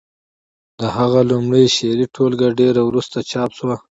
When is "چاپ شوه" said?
3.31-3.75